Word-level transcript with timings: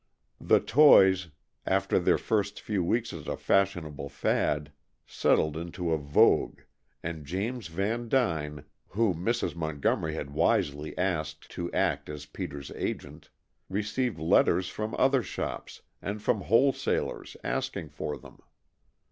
The 0.39 0.59
toys, 0.59 1.27
after 1.63 1.99
their 1.99 2.17
first 2.17 2.59
few 2.59 2.83
weeks 2.83 3.13
as 3.13 3.27
a 3.27 3.37
fashionable 3.37 4.09
fad, 4.09 4.71
settled 5.05 5.55
into 5.55 5.91
a 5.93 5.97
vogue 5.99 6.61
and 7.03 7.23
James 7.23 7.67
Vandyne, 7.69 8.65
whom 8.87 9.23
Mrs. 9.23 9.55
Montgomery 9.55 10.15
had 10.15 10.31
wisely 10.31 10.97
asked 10.97 11.51
to 11.51 11.71
act 11.71 12.09
as 12.09 12.25
Peter's 12.25 12.71
agent, 12.73 13.29
received 13.69 14.17
letters 14.19 14.69
from 14.69 14.95
other 14.97 15.21
shops, 15.21 15.83
and 16.01 16.19
from 16.19 16.41
wholesalers, 16.41 17.37
asking 17.43 17.89
for 17.89 18.17
them. 18.17 18.39